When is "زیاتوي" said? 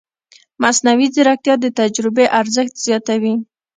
2.85-3.33